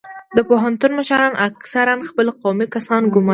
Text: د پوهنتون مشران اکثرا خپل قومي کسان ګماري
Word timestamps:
د 0.35 0.37
پوهنتون 0.49 0.91
مشران 0.99 1.33
اکثرا 1.47 1.95
خپل 2.09 2.27
قومي 2.41 2.65
کسان 2.75 3.01
ګماري 3.13 3.29